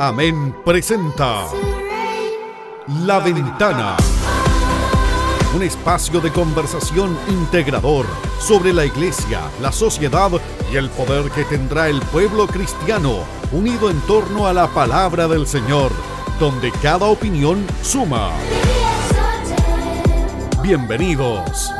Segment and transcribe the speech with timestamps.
[0.00, 1.46] Amén presenta
[3.04, 3.96] La Ventana.
[5.56, 8.06] Un espacio de conversación integrador
[8.38, 10.30] sobre la iglesia, la sociedad
[10.72, 15.48] y el poder que tendrá el pueblo cristiano unido en torno a la palabra del
[15.48, 15.90] Señor,
[16.38, 18.30] donde cada opinión suma.
[20.62, 21.72] Bienvenidos.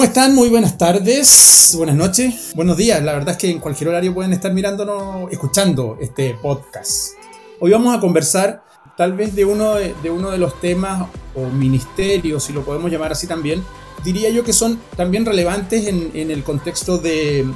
[0.00, 0.34] ¿Cómo están?
[0.34, 3.02] Muy buenas tardes, buenas noches, buenos días.
[3.02, 7.10] La verdad es que en cualquier horario pueden estar mirándonos, escuchando este podcast.
[7.60, 8.64] Hoy vamos a conversar
[8.96, 13.12] tal vez de uno de, uno de los temas o ministerios, si lo podemos llamar
[13.12, 13.62] así también,
[14.02, 17.46] diría yo que son también relevantes en, el contexto de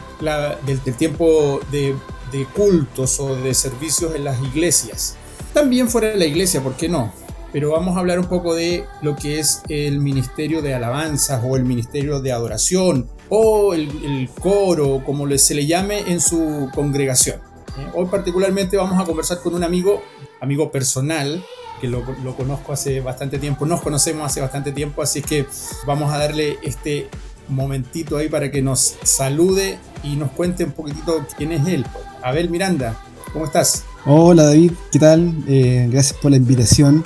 [0.66, 1.95] del, tiempo de,
[2.30, 5.16] de cultos o de servicios en las iglesias.
[5.54, 7.23] También fuera de la iglesia, ¿por qué no?
[7.54, 11.54] Pero vamos a hablar un poco de lo que es el ministerio de alabanzas o
[11.54, 17.37] el ministerio de adoración o el, coro, como se le llame en su congregación.
[17.79, 17.87] ¿eh?
[17.95, 20.02] Hoy particularmente vamos a conversar con un amigo,
[20.40, 21.45] amigo personal,
[21.80, 25.46] que lo, lo, conozco hace bastante tiempo, nos conocemos hace bastante tiempo, así que
[25.86, 27.09] vamos a darle este
[27.46, 31.86] momentito ahí para que nos salude y nos cuente un poquitito quién es él.
[32.20, 33.01] Abel Miranda,
[33.32, 33.84] ¿cómo estás?
[34.07, 35.32] Hola David, ¿qué tal?
[35.46, 37.04] Eh, gracias por la invitación.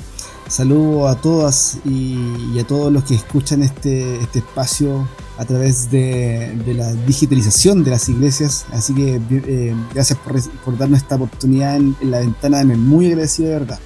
[0.48, 6.56] Saludo a todas y, a todos los que escuchan este, este espacio a través de,
[6.66, 8.64] la digitalización de las iglesias.
[8.72, 10.18] Así que eh, gracias
[10.64, 12.64] por, darnos esta oportunidad en, la ventana.
[12.64, 13.78] Me muy agradecido de verdad.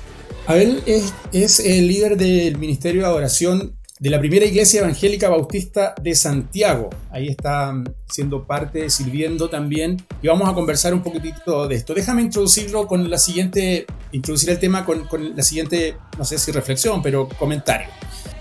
[0.47, 5.95] Abel es, es el líder del Ministerio de Adoración de la primera iglesia evangélica bautista
[6.03, 6.91] de Santiago.
[7.13, 10.05] Ahí está mm, siendo parte, sirviendo también.
[10.21, 11.95] Y vamos a conversar un poquitito de esto.
[11.95, 17.01] Déjame introducirlo con la siguiente, introducir el tema con, la siguiente, no sé si reflexión,
[17.01, 17.87] pero comentario.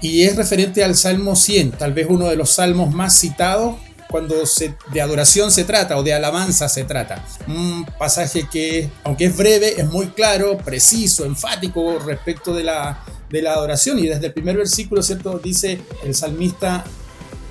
[0.01, 3.75] Y es referente al Salmo 100, tal vez uno de los salmos más citados
[4.09, 7.23] cuando se, de adoración se trata o de alabanza se trata.
[7.47, 13.41] Un pasaje que, aunque es breve, es muy claro, preciso, enfático respecto de la de
[13.41, 13.99] la adoración.
[13.99, 15.39] Y desde el primer versículo, ¿cierto?
[15.39, 16.83] Dice el salmista,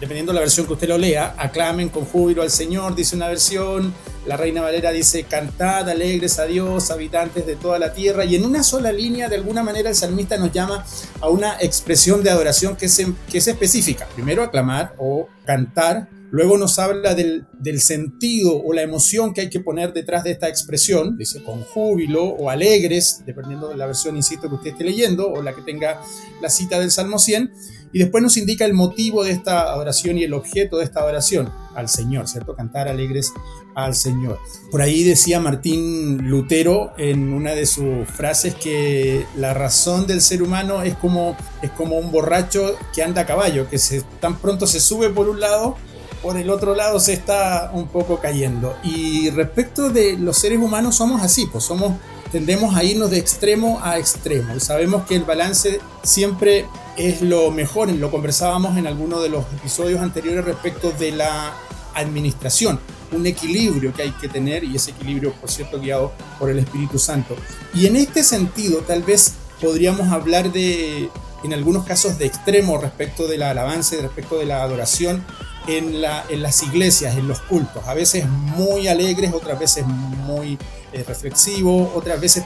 [0.00, 3.28] dependiendo de la versión que usted lo lea, aclamen con júbilo al Señor, dice una
[3.28, 3.92] versión.
[4.26, 8.24] La Reina Valera dice, cantad alegres a Dios, habitantes de toda la tierra.
[8.24, 10.84] Y en una sola línea, de alguna manera, el salmista nos llama
[11.20, 14.06] a una expresión de adoración que es, que es específica.
[14.14, 17.46] Primero, aclamar o cantar Luego nos habla del,
[17.80, 22.24] sentido o la emoción que hay que poner detrás de esta expresión, dice con júbilo
[22.24, 26.00] o alegres, dependiendo de la versión, insisto, que usted esté leyendo o la que tenga
[26.40, 27.52] la cita del Salmo 100.
[27.92, 31.52] Y después nos indica el motivo de esta adoración y el objeto de esta adoración
[31.74, 32.54] al Señor, ¿cierto?
[32.54, 33.32] Cantar alegres
[33.74, 34.38] al Señor.
[34.70, 40.42] Por ahí decía Martín Lutero en una de sus frases que la razón del ser
[40.42, 43.78] humano es como, es como un borracho que anda a caballo, que
[44.20, 45.76] tan pronto se sube por un lado
[46.22, 48.76] por el otro lado se está un poco cayendo.
[48.82, 51.94] Y respecto de los seres humanos somos así, pues somos
[52.30, 56.64] tendemos a irnos de extremo a extremo y sabemos que el balance siempre
[56.96, 61.54] es lo mejor, lo conversábamos en alguno de los episodios anteriores respecto de la
[61.94, 62.78] administración,
[63.12, 66.98] un equilibrio que hay que tener y ese equilibrio, por cierto, guiado por el Espíritu
[66.98, 67.36] Santo.
[67.74, 71.10] Y en este sentido, tal vez podríamos hablar de,
[71.42, 75.24] en algunos casos, de extremo respecto de la alabanza respecto de la adoración,
[75.66, 80.58] en, las iglesias, en los cultos, a veces muy alegres, otras veces muy
[80.92, 82.44] eh, reflexivos, otras veces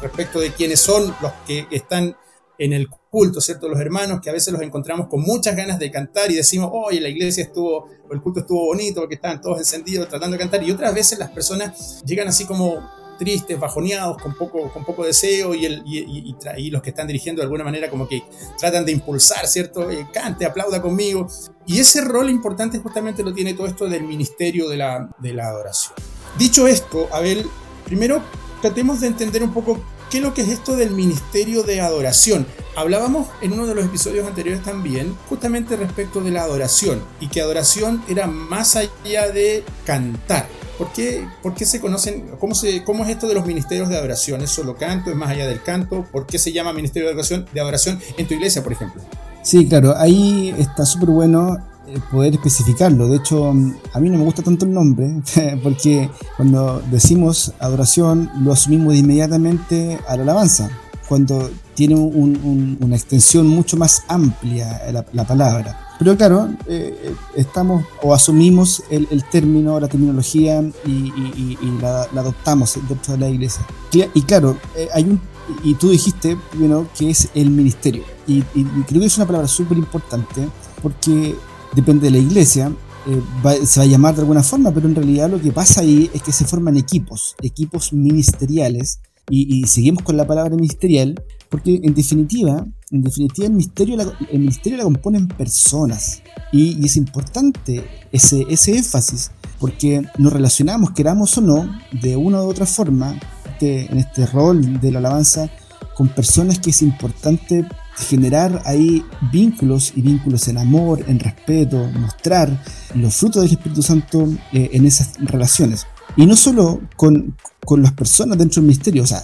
[0.00, 2.16] respecto de quiénes son los que están
[2.58, 3.68] en el culto, ¿cierto?
[3.68, 7.00] Los hermanos que a veces los encontramos con muchas ganas de cantar y decimos, oye,
[7.00, 10.62] la iglesia estuvo, el culto estuvo bonito porque estaban todos encendidos tratando de cantar.
[10.62, 15.54] Y otras veces las personas llegan así como tristes, bajoneados, con poco, con poco deseo
[15.54, 18.22] y, el, y, los que están dirigiendo de alguna manera como que
[18.58, 19.90] tratan de impulsar, ¿cierto?
[19.90, 21.26] Eh, cante, aplauda conmigo.
[21.66, 25.48] Y ese rol importante justamente lo tiene todo esto del ministerio de la, de la
[25.48, 25.94] adoración.
[26.38, 27.46] Dicho esto, Abel,
[27.84, 28.22] primero
[28.60, 29.80] tratemos de entender un poco
[30.10, 32.46] qué es lo que es esto del ministerio de adoración.
[32.76, 37.40] Hablábamos en uno de los episodios anteriores también justamente respecto de la adoración y que
[37.40, 40.48] adoración era más allá de cantar.
[40.78, 42.30] ¿Por qué, ¿Por qué, se conocen?
[42.40, 44.40] Cómo, se, ¿Cómo es esto de los ministerios de adoración?
[44.42, 45.10] ¿Es solo canto?
[45.10, 46.04] ¿Es más allá del canto?
[46.10, 49.02] ¿Por qué se llama ministerio de adoración, de adoración en tu iglesia, por ejemplo?
[49.42, 53.08] Sí, claro, ahí está súper bueno eh, poder especificarlo.
[53.08, 55.20] De hecho, a mí no me gusta tanto el nombre,
[55.62, 60.70] porque cuando decimos adoración lo asumimos inmediatamente a la alabanza,
[61.08, 64.80] cuando tiene una extensión mucho más amplia
[65.12, 65.84] la palabra.
[65.98, 73.18] Pero claro, eh, estamos o asumimos el, término, la terminología y, la, adoptamos dentro de
[73.20, 73.64] la iglesia.
[73.92, 75.20] Y claro, eh, hay un,
[75.62, 78.02] y tú dijiste primero que es el ministerio.
[78.26, 78.42] Y,
[78.86, 80.48] creo que es una palabra súper importante
[80.82, 81.36] porque
[81.74, 82.72] depende de la iglesia,
[83.06, 86.10] eh, se va a llamar de alguna forma, pero en realidad lo que pasa ahí
[86.12, 89.00] es que se forman equipos, equipos ministeriales,
[89.30, 94.38] y, seguimos con la palabra ministerial, porque en definitiva, en definitiva el ministerio la, el
[94.40, 96.22] ministerio la componen personas,
[96.52, 102.48] y, es importante ese, ese énfasis, porque nos relacionamos, queramos o no, de una u
[102.48, 103.18] otra forma,
[103.64, 105.50] en este rol de la alabanza,
[105.94, 107.66] con personas que es importante
[107.96, 112.62] generar ahí vínculos y vínculos en amor, en respeto, mostrar
[112.94, 115.86] los frutos del Espíritu Santo eh, en esas relaciones.
[116.16, 119.22] Y no solo con, con, las personas dentro del ministerio, o sea,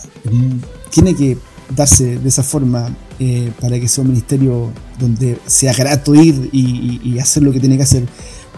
[0.91, 1.39] tiene que
[1.75, 2.89] darse de esa forma
[3.19, 7.61] eh, para que sea un ministerio donde sea grato ir y, y, hacer lo que
[7.61, 8.07] tiene que hacer,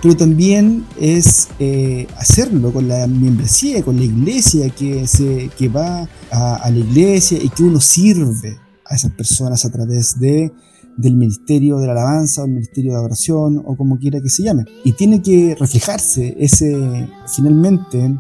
[0.03, 6.09] pero también es eh, hacerlo con la membresía, con la iglesia que, se, que va
[6.31, 10.51] a, a la iglesia y que uno sirve a esas personas a través de
[10.97, 14.43] del ministerio de la alabanza o el ministerio de adoración o como quiera que se
[14.43, 14.65] llame.
[14.85, 18.17] Y tiene que reflejarse ese, finalmente,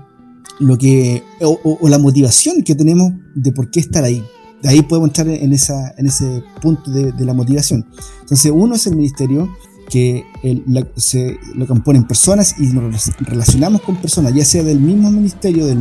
[0.58, 4.22] lo que, o, la motivación que tenemos de por qué estar ahí.
[4.62, 7.84] De ahí podemos estar en, esa, en ese punto de, la motivación.
[8.20, 9.50] Entonces, uno es el ministerio
[9.90, 10.24] que
[10.96, 15.78] se lo componen personas y nos relacionamos con personas, ya sea del mismo ministerio, del,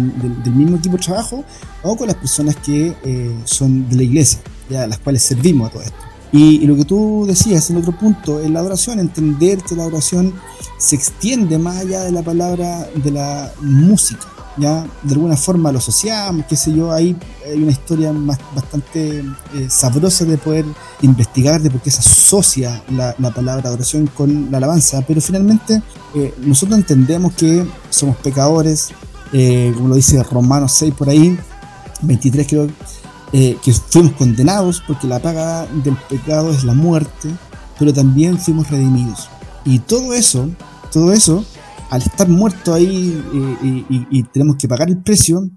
[0.54, 1.46] mismo equipo de trabajo,
[1.84, 4.42] o con las personas que eh, son de la iglesia
[4.72, 6.11] a las cuales servimos a todo esto.
[6.32, 10.34] Y, lo que tú decías en otro punto, en la oración, entender que la oración
[10.78, 14.28] se extiende más allá de la palabra de la música.
[14.58, 14.86] ¿ya?
[15.04, 19.68] De alguna forma lo asociamos, qué sé yo, ahí hay una historia más, bastante eh,
[19.70, 20.66] sabrosa de poder
[21.02, 25.82] investigar de por qué se asocia la, la palabra oración con la alabanza, pero finalmente
[26.14, 28.90] eh, nosotros entendemos que somos pecadores,
[29.34, 31.38] eh, como lo dice Romanos 6 por ahí,
[32.02, 32.68] 23 creo
[33.34, 37.30] eh, que fuimos condenados porque la paga del pecado es la muerte,
[37.80, 39.30] pero también fuimos redimidos.
[39.64, 40.50] Y todo eso,
[40.92, 41.46] todo eso,
[41.90, 43.24] al estar muerto ahí
[43.64, 45.50] eh, y, tenemos que pagar el precio,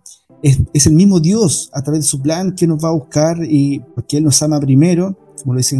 [0.42, 3.38] es, es, el mismo Dios a través de su plan que nos va a buscar
[3.42, 5.76] y porque Él nos ama primero, como lo dice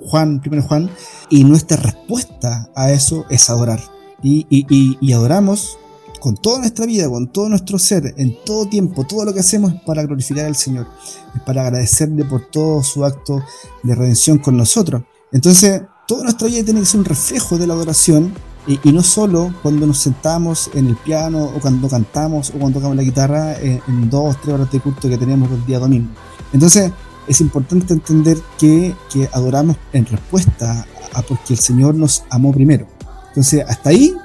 [0.00, 0.90] Juan, primero Juan,
[1.30, 3.80] y nuestra respuesta a eso es adorar.
[4.22, 5.78] Y, y adoramos
[6.20, 9.74] con toda nuestra vida, con todo nuestro ser, en todo tiempo, todo lo que hacemos
[9.74, 10.86] es para glorificar al Señor,
[11.34, 13.42] es para agradecerle por todo su acto
[13.82, 15.02] de redención con nosotros.
[15.32, 18.32] Entonces, toda nuestra vida tiene que ser un reflejo de la adoración
[18.66, 22.96] y, no solo cuando nos sentamos en el piano o cuando cantamos o cuando tocamos
[22.96, 26.08] la guitarra en, dos, tres horas de culto que tenemos el día domingo.
[26.52, 26.90] Entonces,
[27.28, 32.86] es importante entender que, que adoramos en respuesta a porque el Señor nos amó primero.
[33.28, 34.16] Entonces, hasta ahí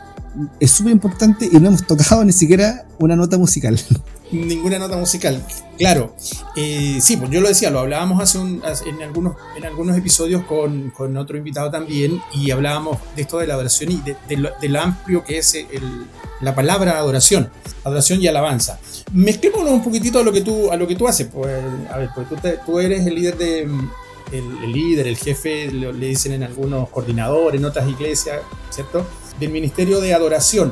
[0.60, 3.80] es súper importante y no hemos tocado ni siquiera una nota musical.
[4.31, 5.45] Ninguna nota musical,
[5.78, 6.16] claro.
[6.56, 10.45] Eh, sí, pues yo lo decía, lo hablábamos hace, un, en, algunos, en algunos episodios
[10.45, 14.69] con, con, otro invitado también y hablábamos de esto de la adoración y de, de,
[14.69, 16.06] lo, amplio que es el,
[16.39, 17.50] la palabra adoración,
[17.83, 18.80] adoración y alabanza.
[19.12, 21.28] Mezclémonos un poquitito a lo que tú, a lo que tú haces.
[21.28, 21.62] Pues,
[21.92, 23.68] a ver, pues tú, tú eres el líder de,
[24.31, 29.06] el, líder, el jefe, le, dicen en algunos coordinadores, en otras iglesias, ¿cierto?
[29.42, 30.72] Del Ministerio de Adoración,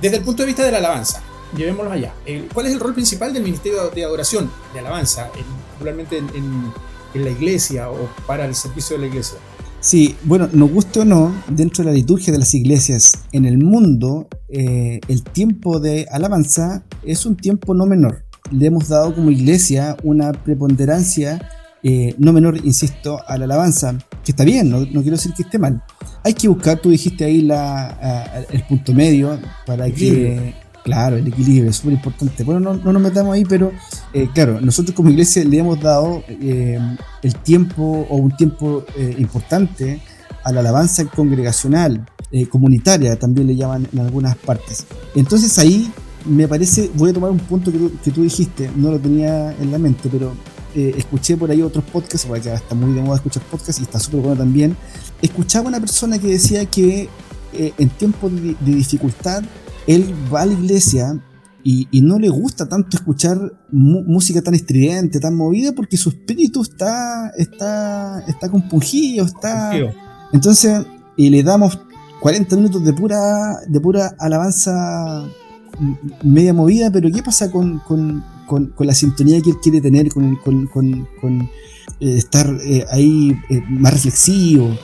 [0.00, 1.22] desde el punto de vista de la alabanza.
[1.56, 2.14] Llevémoslo allá.
[2.54, 6.72] ¿Cuál es el rol principal del Ministerio de Adoración, de alabanza, particularmente en,
[7.12, 9.38] la iglesia o para el servicio de la iglesia?
[9.80, 13.58] Sí, bueno, nos guste o no, dentro de la liturgia de las iglesias en el
[13.58, 18.22] mundo, eh, el tiempo de alabanza es un tiempo no menor.
[18.52, 21.40] Le hemos dado como iglesia una preponderancia
[21.82, 25.58] eh, no menor, insisto, a la alabanza, que está bien, no, quiero decir que esté
[25.58, 25.82] mal.
[26.22, 30.54] Hay que buscar, tú dijiste ahí la, el punto medio para que...
[30.82, 32.42] Claro, el equilibrio es súper importante.
[32.42, 33.70] Bueno, no, no, nos metamos ahí, pero
[34.14, 36.78] eh, claro, nosotros como iglesia le hemos dado eh,
[37.22, 38.86] el tiempo o un tiempo
[39.18, 40.00] importante
[40.42, 42.06] a la alabanza congregacional,
[42.48, 44.86] comunitaria, también le llaman en algunas partes.
[45.14, 45.92] Entonces ahí
[46.24, 49.52] me parece, voy a tomar un punto que tú, que tú dijiste, no lo tenía
[49.60, 50.32] en la mente, pero
[50.74, 53.98] eh, escuché por ahí otros podcasts, porque está muy de moda escuchar podcasts y está
[53.98, 54.76] súper bueno también.
[55.20, 57.08] Escuchaba una persona que decía que
[57.52, 59.42] eh, en tiempos de, dificultad
[59.86, 61.20] él va a la iglesia
[61.62, 63.38] y, no le gusta tanto escuchar
[63.70, 69.72] música tan estridente, tan movida, porque su espíritu está, está, está compungido, está...
[70.32, 70.80] Entonces,
[71.16, 71.78] y le damos
[72.20, 75.28] 40 minutos de pura, de pura alabanza
[76.22, 78.24] media movida, pero ¿qué pasa con, con,
[78.78, 81.48] la sintonía que él quiere tener, con, con
[82.00, 84.74] eh, estar eh, ahí eh, más reflexivo.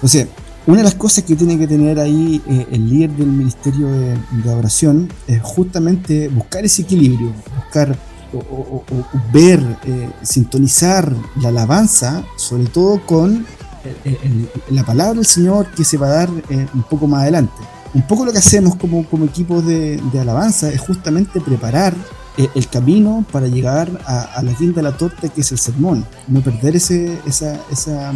[0.00, 0.26] O sea,
[0.66, 4.50] una de las cosas que tiene que tener ahí el líder del ministerio de, de,
[4.50, 7.98] adoración es justamente buscar ese equilibrio, buscar
[8.32, 8.84] o,
[9.32, 9.60] ver,
[10.22, 13.44] sintonizar la alabanza, sobre todo con
[14.70, 17.52] la palabra del Señor que se va a dar un poco más adelante.
[17.92, 21.92] Un poco lo que hacemos como, como equipo de, de alabanza es justamente preparar
[22.36, 26.40] el camino para llegar a, la guinda de la torta que es el sermón, no
[26.40, 28.12] perder ese, esa, esa,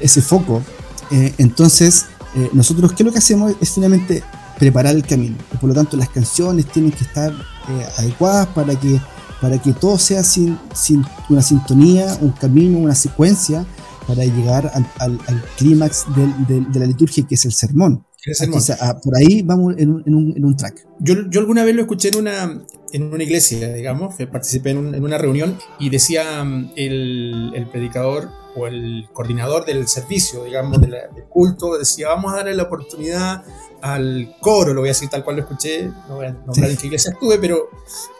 [0.00, 0.62] ese foco.
[1.10, 2.06] entonces,
[2.52, 3.54] nosotros, ¿qué es lo que hacemos?
[3.60, 4.22] Es finalmente
[4.58, 5.36] preparar el camino.
[5.52, 9.00] Y por lo tanto, las canciones tienen que estar eh, adecuadas para que,
[9.40, 13.66] para que todo sea sin, sin una sintonía, un camino, una secuencia
[14.06, 15.18] para llegar al,
[15.56, 18.04] clímax de la liturgia que es el sermón.
[18.80, 20.86] Ah, por ahí vamos en un, en un, en un track.
[20.98, 22.62] Yo, yo, alguna vez lo escuché en una,
[22.94, 28.30] en una iglesia, digamos, participé en, en una reunión y decía mm, el, el, predicador
[28.54, 30.94] o el coordinador del servicio, digamos, del
[31.28, 33.42] culto, decía, vamos a darle la oportunidad
[33.82, 36.76] al coro, lo voy a decir tal cual lo escuché, no voy a nombrar en
[36.76, 37.68] qué iglesia estuve, pero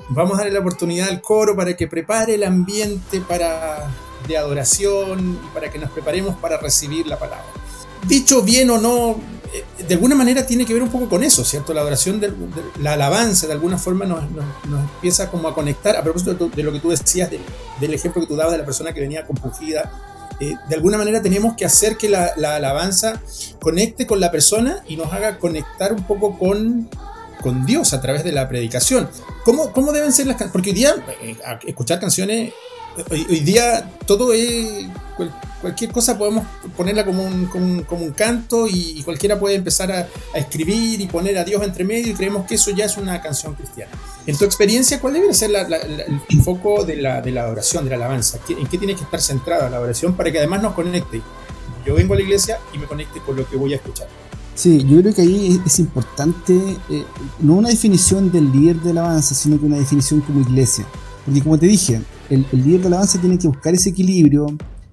[0.09, 3.88] vamos a darle la oportunidad al coro para que prepare el ambiente para,
[4.26, 7.47] de adoración y para que nos preparemos para recibir la palabra.
[8.09, 9.21] Dicho bien o no,
[9.87, 11.73] de alguna manera tiene que ver un poco con eso, ¿cierto?
[11.75, 12.32] La adoración, de,
[12.80, 14.23] la alabanza, de alguna forma nos,
[14.94, 18.37] empieza como a conectar, a propósito de, lo que tú decías, del ejemplo que tú
[18.37, 19.90] dabas de la persona que venía compungida
[20.40, 23.20] eh, de alguna manera tenemos que hacer que la, alabanza
[23.61, 26.88] conecte con la persona y nos haga conectar un poco con,
[27.40, 29.08] con Dios a través de la predicación.
[29.44, 30.52] ¿Cómo, cómo deben ser las canciones?
[30.52, 32.52] Porque hoy día eh, escuchar canciones,
[33.11, 34.87] hoy, día todo es
[35.61, 36.45] cualquier cosa podemos
[36.77, 41.45] ponerla como un, como un, canto y, cualquiera puede empezar a, escribir y poner a
[41.45, 43.91] Dios entre medio y creemos que eso ya es una canción cristiana.
[44.27, 47.97] En tu experiencia, ¿cuál debe ser el foco de la, de la adoración, de la
[47.97, 48.39] alabanza?
[48.49, 51.23] ¿En qué tiene que estar centrada la oración para que además nos conecte?
[51.87, 54.09] Yo vengo a la iglesia y me conecte con lo que voy a escuchar.
[54.55, 56.55] Sí, yo creo que ahí es, importante,
[56.89, 57.05] eh,
[57.41, 60.87] no una definición del líder de alabanza, sino que una definición como iglesia.
[61.25, 64.47] Porque como te dije, el, el líder de alabanza tiene que buscar ese equilibrio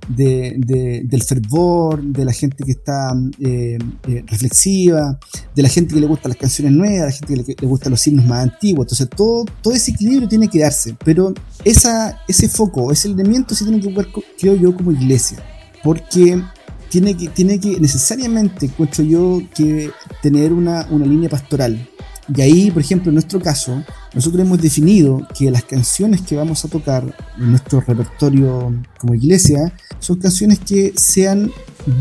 [0.07, 5.19] de, del fervor, de la gente que está eh, eh, reflexiva,
[5.55, 7.91] de la gente que le gustan las canciones nuevas, de la gente que le, gustan
[7.91, 8.85] los himnos más antiguos.
[8.85, 11.33] Entonces todo, todo ese equilibrio tiene que darse, pero
[11.63, 14.07] esa, ese foco, ese elemento se tiene que buscar,
[14.39, 15.37] creo yo, como iglesia,
[15.83, 16.41] porque
[16.89, 21.87] tiene que, tiene que necesariamente, encuentro yo, que tener una, una línea pastoral.
[22.35, 23.83] Y ahí, por ejemplo, en nuestro caso,
[24.13, 27.03] nosotros hemos definido que las canciones que vamos a tocar
[27.37, 31.51] en nuestro repertorio como iglesia son canciones que sean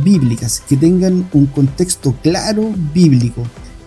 [0.05, 3.43] bíblicas, que tengan un contexto claro bíblico.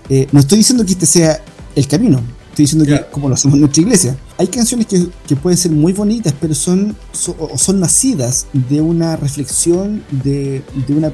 [0.09, 1.41] Eh, no estoy diciendo que este sea
[1.75, 4.17] el camino, estoy diciendo que como lo hacemos en nuestra iglesia.
[4.37, 10.03] Hay canciones que, que pueden ser muy bonitas, pero son, son, nacidas de una reflexión,
[10.23, 11.13] de, de, una,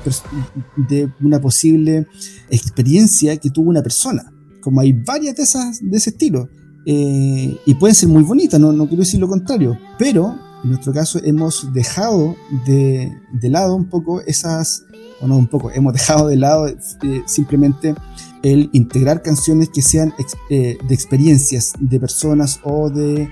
[0.75, 2.07] de una posible
[2.50, 6.49] experiencia que tuvo una persona como hay varias de esas de ese estilo.
[6.85, 10.93] Eh, y pueden ser muy bonitas, no, no quiero decir lo contrario, pero en nuestro
[10.93, 12.35] caso hemos dejado
[12.65, 14.83] de, de lado un poco esas,
[15.21, 16.77] o no un poco, hemos dejado de lado eh,
[17.25, 17.95] simplemente
[18.43, 20.13] el integrar canciones que sean
[20.49, 23.29] eh, de experiencias de personas o de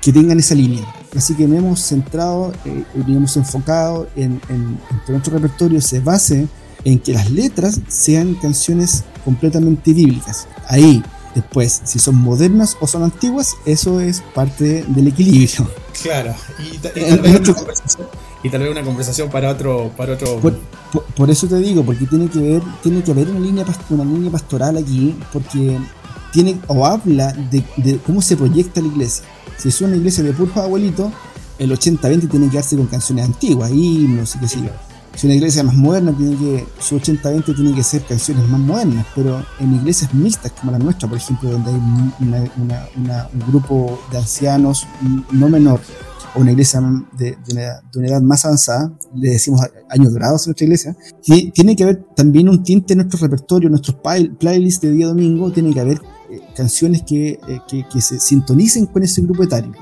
[0.00, 0.86] que tengan esa línea.
[1.16, 6.00] Así que nos hemos centrado y hemos enfocado en, en, en que nuestro repertorio se
[6.00, 6.46] base
[6.84, 10.46] en que las letras sean canciones completamente bíblicas.
[10.68, 11.02] Ahí,
[11.34, 15.68] después, si son modernas o son antiguas, eso es parte del equilibrio.
[16.00, 16.32] Claro,
[16.72, 16.92] y, tal,
[18.60, 19.90] vez una conversación para otro...
[19.96, 20.40] Para otro...
[21.16, 24.30] Por, eso te digo, porque tiene que, ver, tiene que haber una línea, una línea
[24.30, 25.76] pastoral aquí, porque
[26.32, 29.24] tiene o habla de, cómo se proyecta la iglesia.
[29.58, 31.10] Si es una iglesia de puros abuelitos,
[31.58, 34.85] el 80-20 tiene que darse con canciones antiguas, himnos y qué sé yo
[35.16, 39.06] si una iglesia más moderna tiene que, su 80-20 tiene que ser canciones más modernas,
[39.14, 44.86] pero en iglesias mixtas como la nuestra, por ejemplo, donde hay un grupo de ancianos
[45.32, 45.80] no menor,
[46.34, 46.82] o una iglesia
[47.16, 50.96] de, una, edad más avanzada, le decimos años dorados en nuestra iglesia,
[51.54, 53.96] tiene que haber también un tinte en nuestro repertorio, en nuestros
[54.38, 55.98] playlists de día domingo, tiene que haber
[56.30, 59.72] eh, canciones eh, que, que se sintonicen con ese grupo etario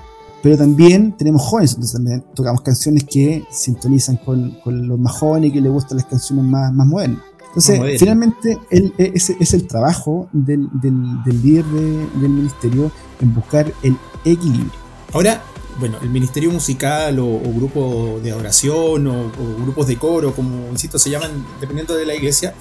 [0.44, 5.48] pero también tenemos jóvenes, entonces también tocamos canciones que sintonizan con, con los más jóvenes
[5.48, 7.22] y que les gustan las canciones más, más modernas.
[7.46, 13.72] Entonces, finalmente, el, e, ese es el trabajo del, del, líder del ministerio en buscar
[13.82, 14.70] el equilibrio.
[15.14, 15.42] Ahora,
[15.80, 20.98] bueno, el ministerio musical o, grupo de adoración o, o, grupos de coro, como insisto,
[20.98, 22.52] se llaman dependiendo de la iglesia,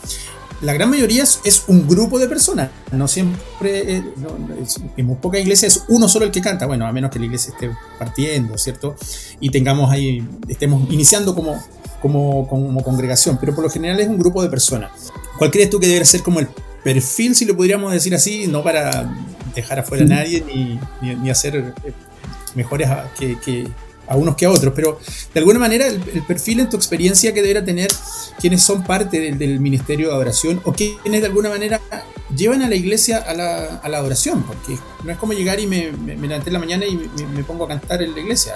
[0.63, 2.70] la gran mayoría es, un grupo de personas.
[2.91, 4.03] No siempre, eh,
[4.98, 6.65] en muy pocas iglesias es uno solo el que canta.
[6.65, 8.96] Bueno, a menos que la iglesia esté partiendo, ¿cierto?
[9.39, 11.62] Y tengamos ahí, estemos iniciando como,
[12.01, 13.38] como, como congregación.
[13.39, 14.91] Pero por lo general es un grupo de personas.
[15.38, 16.48] ¿Cuál crees tú que debería ser como el
[16.84, 18.48] perfil, si lo podríamos decir así?
[18.48, 19.13] No para
[19.53, 20.79] dejar afuera a nadie ni,
[21.15, 21.74] ni, hacer.
[21.84, 21.93] Eh,
[22.55, 23.67] mejores que,
[24.07, 25.00] a unos que a otros, pero
[25.33, 27.89] de alguna manera el, perfil en tu experiencia que debería tener
[28.39, 31.79] quienes son parte del, ministerio de adoración o quienes de alguna manera
[32.36, 35.67] llevan a la iglesia a la, a la adoración, porque no es como llegar y
[35.67, 38.53] me, me, levanté en la mañana y me, pongo a cantar en la iglesia,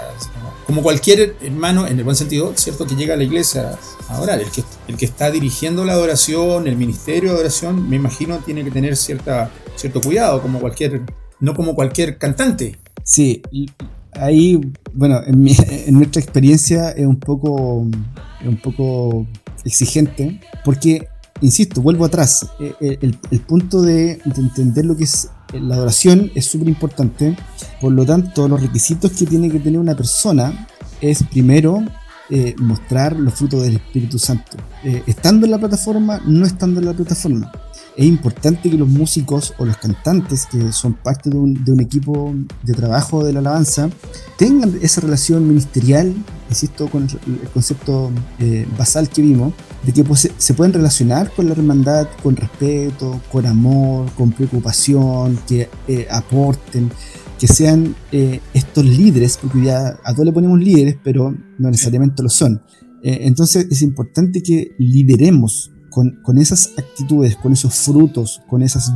[0.66, 3.78] como, cualquier hermano, en el buen sentido, cierto que llega a la iglesia
[4.10, 7.96] a orar, el que, el que está dirigiendo la adoración, el ministerio de adoración, me
[7.96, 11.02] imagino tiene que tener cierta, cierto cuidado, como cualquier,
[11.40, 12.78] no como cualquier cantante.
[13.04, 13.42] Sí,
[14.20, 14.60] ahí,
[14.94, 15.44] bueno, en,
[15.94, 17.88] nuestra experiencia es un poco,
[18.46, 19.28] un poco
[19.64, 21.08] exigente, porque,
[21.42, 26.46] insisto, vuelvo atrás, eh, eh, el, punto de, entender lo que es la adoración es
[26.46, 27.36] súper importante,
[27.80, 30.68] por lo tanto, los requisitos que tiene que tener una persona
[31.00, 31.84] es primero
[32.30, 34.58] eh, mostrar los frutos del Espíritu Santo,
[35.06, 37.52] estando en la plataforma, no estando en la plataforma
[37.98, 42.74] es importante que los músicos o los cantantes que son parte de un, equipo de
[42.74, 43.90] trabajo de la alabanza
[44.38, 46.14] tengan esa relación ministerial,
[46.48, 51.48] insisto, con el, concepto eh, basal que vimos, de que pues, se, pueden relacionar con
[51.48, 56.92] la hermandad con respeto, con amor, con preocupación, que eh, aporten,
[57.40, 62.22] que sean eh, estos líderes, porque ya a todos le ponemos líderes, pero no necesariamente
[62.22, 62.62] lo son.
[63.02, 68.92] entonces es importante que lideremos con, esas actitudes, con esos frutos, con esas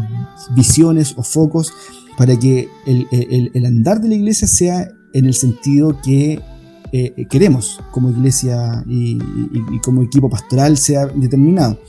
[0.55, 1.74] visiones o focos,
[2.17, 6.41] para que el, andar de la iglesia sea en el sentido que
[6.91, 9.17] eh, queremos como iglesia y,
[9.83, 11.79] como equipo pastoral sea determinado.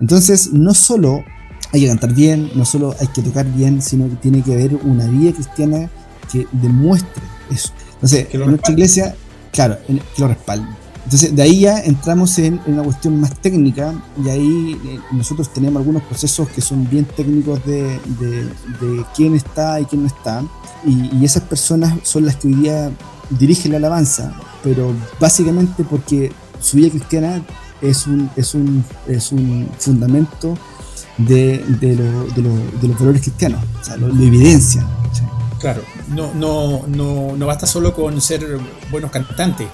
[0.00, 1.24] Entonces, no solo
[1.72, 4.76] hay que cantar bien, no solo hay que tocar bien, sino que tiene que haber
[4.76, 5.90] una vida cristiana
[6.32, 7.72] que demuestre eso.
[7.94, 9.16] Entonces, en nuestra iglesia,
[9.52, 10.77] claro, que lo respalde.
[11.08, 15.80] Entonces, de ahí ya entramos en, una cuestión más técnica y ahí eh, nosotros tenemos
[15.80, 17.98] algunos procesos que son bien técnicos de,
[19.16, 20.44] quién está y quién no está.
[20.84, 22.90] Y, esas personas son las que hoy día
[23.30, 27.42] dirigen la alabanza, pero básicamente porque su vida cristiana
[27.80, 30.58] es un, es un, es un fundamento
[31.16, 31.64] de,
[32.36, 34.86] los valores cristianos, o sea, lo, evidencia.
[35.58, 38.58] Claro, no, no, no, no basta solo con ser
[38.90, 39.68] buenos cantantes.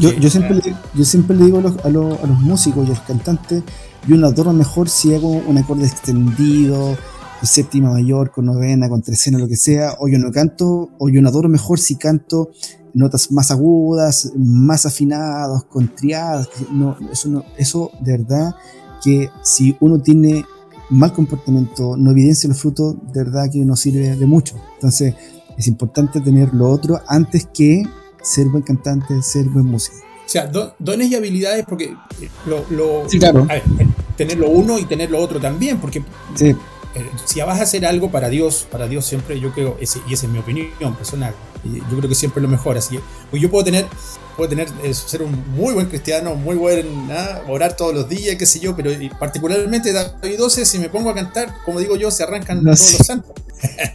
[0.00, 2.94] Yo, yo, siempre, le, yo siempre le digo a los, a, los, músicos y a
[2.94, 3.62] los cantantes,
[4.06, 6.96] yo no adoro mejor si hago un acorde extendido,
[7.42, 11.22] séptima mayor, con novena, con trecena, lo que sea, o yo no canto, o yo
[11.22, 12.50] no adoro mejor si canto
[12.94, 18.54] notas más agudas, más afinadas, con triadas, no, eso, no, eso de verdad
[19.02, 20.44] que si uno tiene
[20.88, 24.56] mal comportamiento, no evidencia los frutos, de verdad que no sirve de mucho.
[24.74, 25.14] Entonces
[25.56, 27.82] es importante tener lo otro antes que
[28.26, 29.96] ser buen cantante, ser buen músico.
[29.98, 33.46] O sea, dones y habilidades, porque eh, lo, sí, claro.
[34.16, 36.02] tener lo uno y tener lo otro también, porque
[36.34, 36.54] sí.
[36.96, 40.14] Eh, si vas a hacer algo para Dios, para Dios siempre, yo creo, ese, y
[40.14, 42.78] esa es mi opinión personal, yo creo que siempre es lo mejor.
[42.78, 43.86] Así que pues yo puedo tener,
[44.34, 47.42] puedo tener, eh, ser un muy buen cristiano, muy buen, ¿ah?
[47.48, 51.14] orar todos los días, qué sé yo, pero particularmente David 12, si me pongo a
[51.14, 53.32] cantar, como digo yo, se arrancan todos los santos.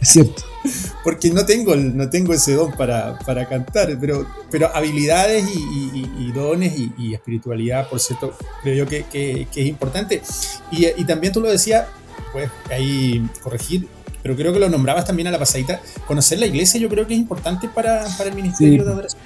[0.02, 0.44] cierto.
[1.04, 6.74] Porque no tengo, no tengo ese don para, para cantar, pero, pero habilidades y, dones
[6.76, 10.22] y, espiritualidad, por cierto, creo yo que, que, que es importante.
[10.70, 11.86] Y, también tú lo decías,
[12.32, 13.88] pues ahí corregir,
[14.22, 15.80] pero creo que lo nombrabas también a la pasadita.
[16.06, 19.20] Conocer la iglesia yo creo que es importante para, para el ministerio de adoración.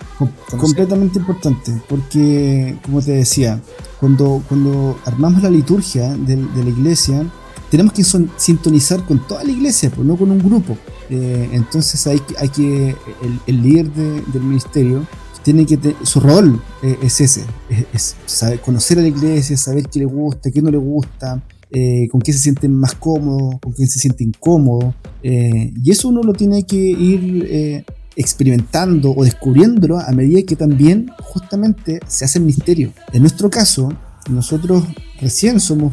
[0.58, 3.60] completamente importante, porque como te decía,
[4.00, 7.24] cuando, cuando armamos la liturgia de, la iglesia,
[7.70, 8.04] tenemos que
[8.36, 10.76] sintonizar con toda la iglesia, pues, no con un grupo.
[11.10, 12.94] Eh, entonces hay, hay que,
[13.46, 15.06] el, líder del ministerio
[15.46, 17.44] tiene que su rol eh, es ese,
[17.92, 22.08] es, saber, conocer a la iglesia, saber qué le gusta, qué no le gusta, eh,
[22.10, 24.92] con quién se siente más cómodo, con quién se siente incómodo.
[25.22, 27.84] Eh, y eso uno lo tiene que ir
[28.16, 32.92] experimentando o descubriéndolo a medida que también justamente se hace el misterio.
[33.12, 33.92] En nuestro caso,
[34.28, 34.84] nosotros
[35.20, 35.92] recién somos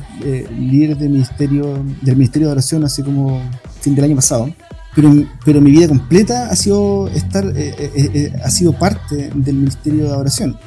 [0.58, 3.42] líderes del ministerio, del ministerio de oración hace como
[3.82, 4.54] fin del año pasado.
[4.96, 5.12] Pero,
[5.44, 7.46] pero mi vida completa ha sido, estar,
[8.44, 10.58] ha sido parte del ministerio de oración.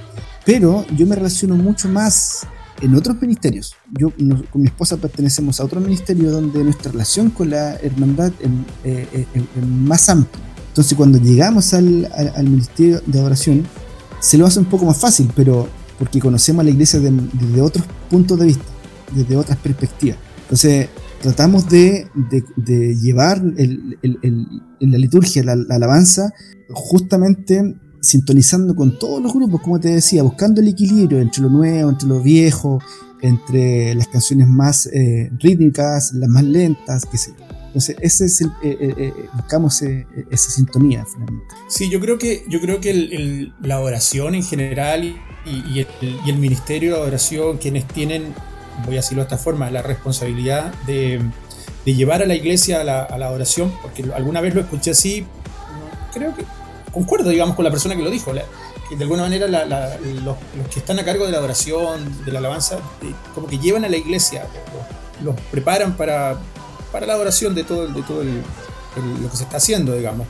[0.44, 2.46] Pero yo me relaciono mucho más
[2.81, 3.74] en otros ministerios.
[3.98, 4.11] Yo
[4.50, 8.33] con mi esposa pertenecemos a otro ministerio donde nuestra relación con la hermandad
[8.85, 10.44] eh, eh, es, más amplia.
[10.68, 13.66] Entonces cuando llegamos al, al, ministerio de adoración,
[14.20, 17.85] se lo hace un poco más fácil, pero porque conocemos a la iglesia desde otros
[18.11, 18.64] puntos de vista,
[19.14, 20.18] desde otras perspectivas.
[20.42, 20.88] Entonces
[21.20, 22.06] tratamos de,
[23.00, 23.98] llevar el,
[24.80, 26.32] la liturgia, la, la alabanza,
[26.70, 31.90] justamente sintonizando con todos los grupos, como te decía, buscando el equilibrio entre lo nuevo,
[31.90, 32.80] entre lo viejo,
[33.22, 37.32] entre las canciones más eh, rítmicas, las más lentas, qué sé
[37.77, 41.55] Entonces, ese eh, eh, eh, buscamos esa sintonía finalmente.
[41.69, 45.87] Sí, yo creo que, yo creo que la oración en general y,
[46.27, 48.35] el, ministerio de oración, quienes tienen,
[48.87, 51.21] voy a decirlo de esta forma, la responsabilidad de,
[51.85, 55.27] llevar a la iglesia a la, oración, porque alguna vez lo escuché así,
[56.15, 56.47] creo que
[56.95, 58.33] concuerdo, digamos, con la persona que lo dijo.
[58.33, 58.43] de
[59.03, 60.37] alguna manera los,
[60.73, 62.79] que están a cargo de la adoración, de la alabanza,
[63.35, 64.47] como que llevan a la iglesia,
[65.23, 66.39] los, preparan para,
[66.96, 70.26] para la adoración de todo, de todo lo que se está haciendo, digamos.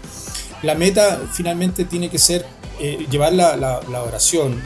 [0.63, 2.45] La meta finalmente tiene que ser
[2.81, 4.61] eh, llevar la, oración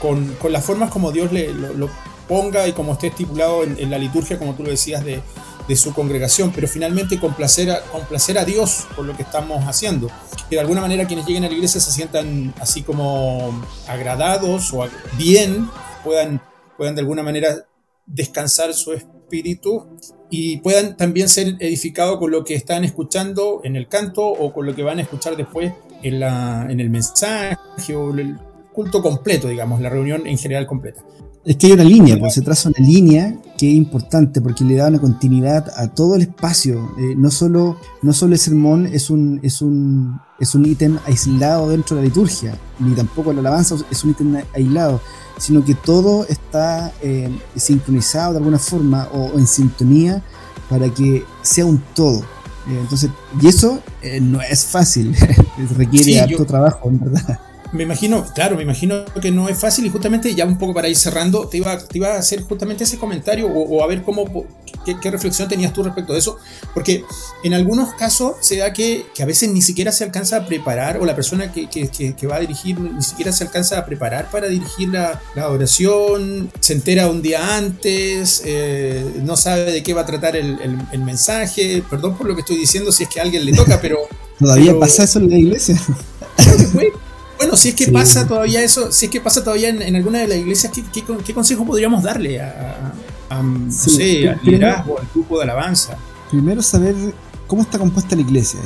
[0.00, 1.90] con, las formas como Dios le, lo,
[2.26, 5.20] ponga y como esté estipulado en, la liturgia, como tú lo decías, de,
[5.68, 10.08] de su congregación, pero finalmente complacer a, complacer a Dios por lo que estamos haciendo.
[10.48, 14.88] Que de alguna manera quienes lleguen a la iglesia se sientan así como agradados o
[15.18, 15.68] bien,
[16.04, 16.40] puedan,
[16.78, 17.66] puedan de alguna manera
[18.06, 19.98] descansar su espíritu
[20.34, 24.64] y puedan también ser edificados con lo que están escuchando en el canto o con
[24.64, 28.38] lo que van a escuchar después en, la, en el mensaje o el
[28.72, 31.02] culto completo, digamos, la reunión en general completa.
[31.44, 34.76] Es que hay una línea, pues se traza una línea que es importante porque le
[34.76, 36.94] da una continuidad a todo el espacio.
[36.98, 41.68] Eh, no, solo, no solo el sermón es un, es un, es un ítem aislado
[41.68, 44.98] dentro de la liturgia, ni tampoco la alabanza es un ítem aislado,
[45.42, 50.22] sino que todo está eh, sincronizado de alguna forma o, en sintonía
[50.70, 52.20] para que sea un todo.
[52.68, 53.80] Eh, entonces, y eso
[54.20, 55.16] no es fácil,
[55.76, 57.40] requiere harto trabajo, en verdad
[57.72, 60.88] me imagino, claro, me imagino que no es fácil y justamente ya un poco para
[60.88, 64.46] ir cerrando, te iba, te iba a hacer justamente ese comentario o, a ver cómo,
[64.84, 66.36] qué, reflexión tenías tú respecto de eso,
[66.74, 67.04] porque
[67.42, 71.06] en algunos casos se da que, a veces ni siquiera se alcanza a preparar o
[71.06, 71.66] la persona que,
[72.30, 77.08] va a dirigir ni siquiera se alcanza a preparar para dirigir la, oración, se entera
[77.08, 80.58] un día antes, eh, no sabe de qué va a tratar el,
[81.02, 83.98] mensaje, perdón por lo que estoy diciendo si es que a alguien le toca, pero...
[84.38, 85.80] Todavía pasa eso en la iglesia.
[87.42, 90.28] Bueno, si es que pasa todavía eso, si es que pasa todavía en, alguna de
[90.28, 92.94] las iglesias, ¿qué, consejo podríamos darle a,
[93.42, 95.98] no sé, al liderazgo, al grupo de alabanza?
[96.30, 96.94] Primero saber
[97.48, 98.60] cómo está compuesta la iglesia.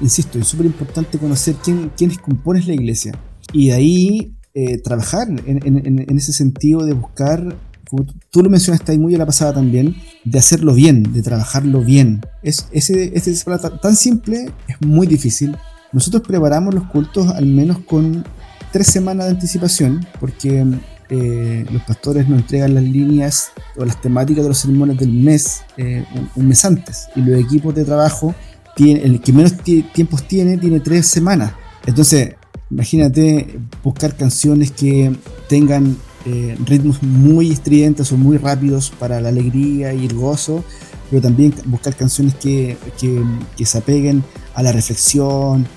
[0.00, 3.18] insisto, es súper importante conocer quién, quiénes componen la iglesia.
[3.52, 7.56] Y ahí eh, trabajar en, ese sentido de buscar,
[7.90, 11.80] como tú lo mencionaste ahí muy a la pasada también, de hacerlo bien, de trabajarlo
[11.80, 12.20] bien.
[12.44, 13.34] Es, ese, ese
[13.82, 15.56] tan simple es muy difícil
[15.94, 18.24] nosotros preparamos los cultos al menos con
[18.72, 20.66] tres semanas de anticipación, porque
[21.08, 25.62] eh, los pastores nos entregan las líneas o las temáticas de los sermones del mes
[25.76, 26.04] eh,
[26.34, 28.34] un, mes antes, y los equipos de trabajo,
[28.76, 31.52] el que menos tiempos tiene, tiene tres semanas.
[31.86, 32.34] Entonces,
[32.72, 35.16] imagínate buscar canciones que
[35.48, 40.64] tengan eh, ritmos muy estridentes o muy rápidos para la alegría y el gozo,
[41.08, 43.22] pero también buscar canciones que, que,
[43.56, 45.68] que se apeguen a la reflexión,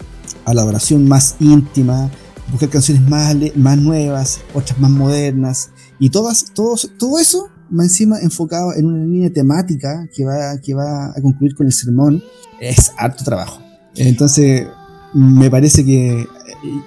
[0.46, 2.10] a la oración más íntima,
[2.52, 8.20] buscar canciones más, más nuevas, otras más modernas, y todas, todos, todo eso más encima
[8.20, 12.24] enfocado en una línea temática que va, que va a concluir con el sermón,
[12.60, 13.62] es harto trabajo.
[13.96, 14.68] Entonces,
[15.14, 16.28] me parece que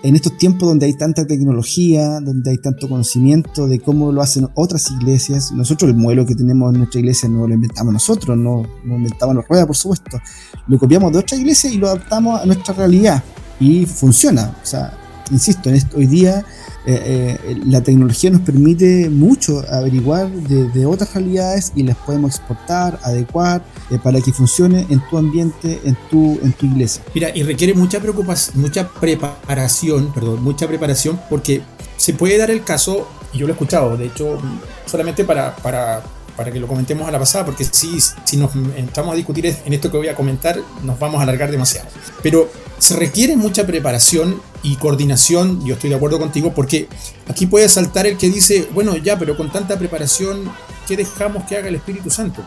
[0.03, 4.49] en estos tiempos donde hay tanta tecnología, donde hay tanto conocimiento de cómo lo hacen
[4.55, 8.67] otras iglesias, nosotros el modelo que tenemos en nuestra iglesia no lo inventamos nosotros, no,
[8.85, 10.19] no inventamos la rueda, por supuesto,
[10.67, 13.23] lo copiamos de otra iglesia y lo adaptamos a nuestra realidad
[13.59, 14.57] y funciona.
[14.63, 14.93] O sea,
[15.31, 16.45] insisto, en esto, hoy día
[16.87, 22.99] eh, eh, la tecnología nos permite mucho averiguar de, otras realidades y las podemos exportar,
[23.03, 27.03] adecuar eh, para que funcione en tu ambiente, en tu, en tu iglesia.
[27.15, 31.63] Mira, y requiere mucha preocupación, mucha preparación, perdón, mucha preparación porque
[31.97, 34.39] se puede dar el caso, y yo lo he escuchado, de hecho,
[34.87, 36.03] solamente para, para
[36.41, 39.75] para que lo comentemos a la pasada, porque si, si nos entramos a discutir en
[39.75, 41.87] esto que voy a comentar, nos vamos a alargar demasiado.
[42.23, 46.89] Pero se requiere mucha preparación y coordinación, yo estoy de acuerdo contigo, porque
[47.29, 50.51] aquí puede saltar el que dice, bueno, ya, pero con tanta preparación,
[50.89, 52.43] ¿qué dejamos que haga el Espíritu Santo?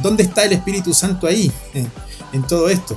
[0.00, 2.96] ¿Dónde está el Espíritu Santo ahí, en, todo esto?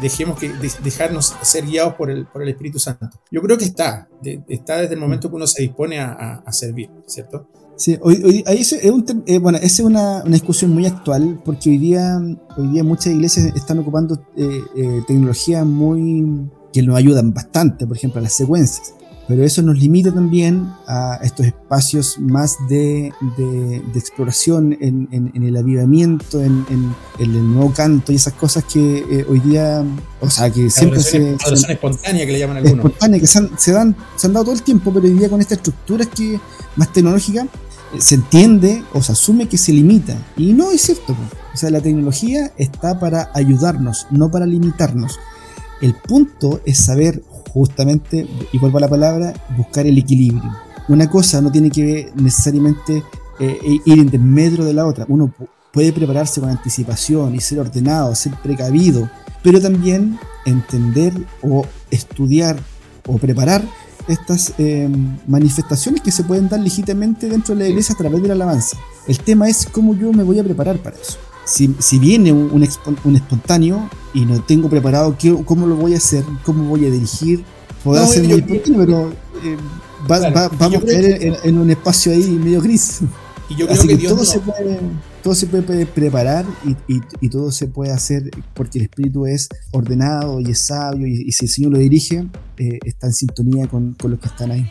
[0.00, 0.52] Dejemos que
[0.82, 3.10] dejarnos ser guiados por el, por el Espíritu Santo.
[3.30, 4.08] Yo creo que está,
[4.48, 7.46] está desde el momento que uno se dispone a, a servir, ¿cierto?
[7.80, 12.20] Sí, hoy, es, eh, bueno, esa es una, discusión muy actual porque hoy día,
[12.58, 18.18] hoy día muchas iglesias están ocupando eh, eh, muy que nos ayudan bastante, por ejemplo,
[18.18, 18.92] a las secuencias.
[19.30, 23.12] Pero eso nos limita también a estos espacios más de,
[23.94, 26.66] exploración en, el avivamiento, en,
[27.20, 29.84] el nuevo canto y esas cosas que hoy día,
[30.20, 31.36] o sea, que siempre se...
[31.68, 32.86] espontánea que le llaman algunos.
[32.86, 35.28] Espontánea, que se han, se, dan, se han dado todo el tiempo, pero hoy día
[35.30, 36.40] con estas estructuras que
[36.74, 37.46] más tecnológicas
[38.00, 40.16] se entiende o se asume que se limita.
[40.36, 41.14] Y no es cierto.
[41.54, 45.20] O sea, la tecnología está para ayudarnos, no para limitarnos.
[45.80, 50.50] El punto es saber justamente, y vuelvo a la palabra, buscar el equilibrio.
[50.88, 53.04] Una cosa no tiene que necesariamente
[53.38, 55.06] eh, ir en desmedro de la otra.
[55.08, 55.32] Uno
[55.72, 59.08] puede prepararse con anticipación y ser ordenado, ser precavido,
[59.42, 62.58] pero también entender o estudiar
[63.06, 63.62] o preparar
[64.08, 68.28] estas em, manifestaciones que se pueden dar legítimamente dentro de la iglesia a través de
[68.28, 68.76] la alabanza.
[69.06, 71.18] El tema es cómo yo me voy a preparar para eso.
[71.50, 75.96] Si, si viene un, un, espontáneo y no tengo preparado qué, cómo lo voy a
[75.96, 77.44] hacer, cómo voy a dirigir,
[77.82, 79.12] podrá ser muy espontáneo, pero
[79.44, 79.56] eh,
[80.06, 83.00] vamos a caer en, un espacio ahí medio gris.
[83.48, 84.78] Y yo creo que, todo se puede
[85.22, 86.46] todo se puede preparar
[86.86, 91.44] y, todo se puede hacer porque el espíritu es ordenado y es sabio y, si
[91.44, 94.66] el Señor lo dirige, eh, está en sintonía con, los que están ahí.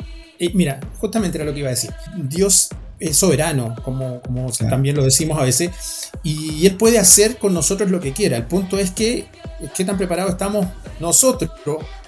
[0.53, 1.91] mira, justamente era lo que iba a decir.
[2.27, 5.71] Dios es soberano, como, como también lo decimos a veces,
[6.23, 8.37] y Él puede hacer con nosotros lo que quiera.
[8.37, 9.27] El punto es que
[9.75, 10.67] qué tan preparados estamos
[10.99, 11.49] nosotros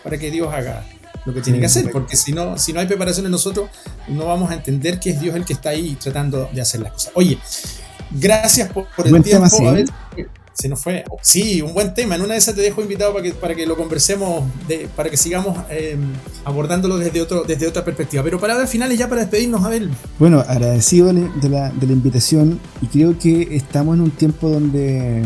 [0.04, 0.86] para que Dios haga
[1.25, 3.69] lo que tiene que hacer, porque si no, si no hay preparación en nosotros,
[4.08, 6.93] no vamos a entender que es Dios el que está ahí tratando de hacer las
[6.93, 7.12] cosas.
[7.15, 7.38] Oye,
[8.12, 9.47] Gracias por, el tiempo.
[10.62, 11.04] Se nos fue.
[11.21, 12.15] Sí, un buen tema.
[12.15, 14.43] En una de esas te dejo invitado para que, para que lo conversemos,
[14.95, 15.97] para que sigamos eh,
[16.45, 18.24] abordándolo desde, otro, desde otra perspectiva.
[18.24, 19.89] Pero palabras finales ya para despedirnos, Abel.
[20.19, 25.24] Bueno, agradecido de la, de la invitación y creo que estamos en un tiempo donde,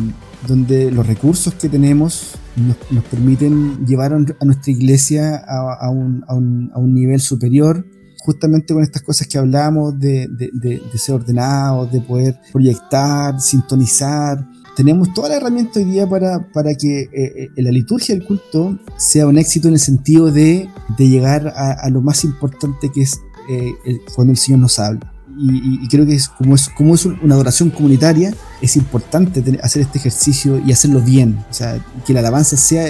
[0.48, 6.24] donde los recursos que tenemos nos, nos permiten llevar a nuestra iglesia a, a, un,
[6.28, 7.86] a, un, a un nivel superior
[8.26, 10.28] justamente con estas cosas que hablamos de,
[10.96, 14.44] ser ordenados, de poder proyectar, sintonizar.
[14.76, 18.78] Tenemos toda la herramienta hoy día para, para que eh, eh, la liturgia del culto
[18.98, 23.74] sea un éxito en el sentido de, llegar a, lo más importante que es eh,
[24.14, 25.12] cuando el Señor nos habla.
[25.38, 29.98] Y, creo que es como, es como es una adoración comunitaria, es importante hacer este
[29.98, 31.44] ejercicio y hacerlo bien.
[31.50, 32.88] O sea, que la alabanza sea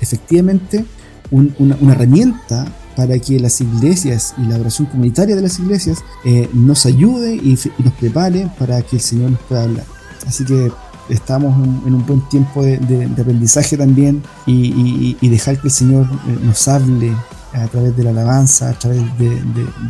[0.00, 0.84] efectivamente
[1.30, 6.48] una, una herramienta para que las iglesias y la oración comunitaria de las iglesias eh,
[6.54, 9.84] nos ayude y, nos prepare para que el Señor nos pueda hablar.
[10.26, 10.72] Así que
[11.08, 11.54] estamos
[11.86, 17.12] en, un buen tiempo de, aprendizaje también y, dejar que el Señor eh, nos hable
[17.52, 19.42] a través de la alabanza, a través de,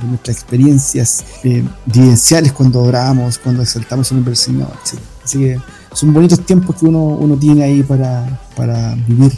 [0.09, 4.71] nuestras experiencias eh, vivenciales cuando oramos, cuando exaltamos el nombre del Señor.
[5.25, 5.59] Así que
[5.93, 9.33] son bonitos tiempos que uno, uno tiene ahí para, para vivir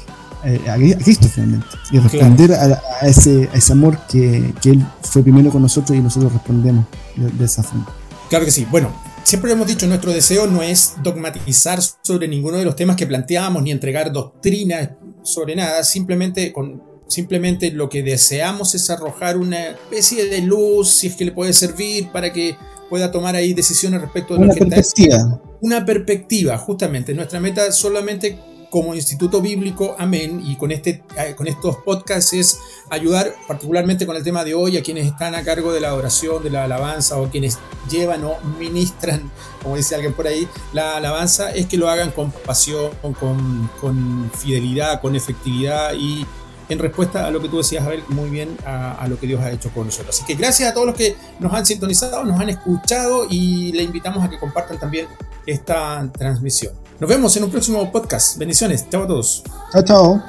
[0.45, 5.51] eh, a, Cristo finalmente y responder a, ese, ese amor que, que, Él fue primero
[5.51, 6.85] con nosotros y nosotros respondemos
[7.17, 7.87] de, esa forma.
[8.29, 8.67] Claro que sí.
[8.71, 8.93] Bueno,
[9.29, 13.62] siempre hemos dicho, nuestro deseo no es dogmatizar sobre ninguno de los temas que planteamos
[13.62, 14.91] ni entregar doctrinas
[15.23, 21.09] sobre nada, simplemente con simplemente lo que deseamos es arrojar una especie de luz, si
[21.09, 22.57] es que le puede servir para que
[22.88, 25.43] pueda tomar ahí decisiones respecto de una perspectiva.
[25.61, 27.12] Una perspectiva, justamente.
[27.12, 28.38] Nuestra meta solamente
[28.70, 32.59] como Instituto Bíblico Amén y con, este, eh, con estos podcasts es
[32.90, 36.42] ayudar particularmente con el tema de hoy a quienes están a cargo de la oración,
[36.42, 37.59] de la alabanza o quienes
[37.90, 39.31] llevan o ministran,
[39.62, 44.31] como dice alguien por ahí, la alabanza, es que lo hagan con pasión, con, con
[44.37, 46.26] fidelidad, con efectividad y
[46.68, 49.50] en respuesta a lo que tú decías, Abel, muy bien a, lo que Dios ha
[49.50, 50.14] hecho con nosotros.
[50.14, 53.83] Así que gracias a todos los que nos han sintonizado, nos han escuchado y le
[53.83, 55.07] invitamos a que compartan también
[55.46, 56.74] esta transmisión.
[57.00, 58.37] Nos vemos en un próximo podcast.
[58.38, 58.88] Bendiciones.
[58.90, 59.44] Chao a todos.
[59.72, 60.22] Chao, chao.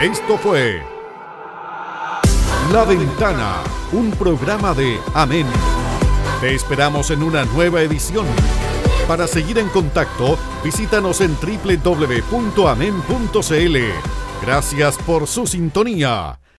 [0.00, 0.80] Esto fue
[2.72, 5.46] La Ventana, un programa de Amén.
[6.40, 8.26] Te esperamos en una nueva edición.
[9.08, 11.96] Para seguir en contacto, visítanos en www.amen.cl.
[14.40, 16.38] Gracias por su sintonía